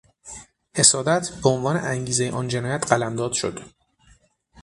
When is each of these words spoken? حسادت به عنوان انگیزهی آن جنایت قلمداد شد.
حسادت 0.75 1.29
به 1.43 1.49
عنوان 1.49 1.77
انگیزهی 1.77 2.29
آن 2.29 2.47
جنایت 2.47 2.91
قلمداد 2.93 3.31
شد. 3.33 3.59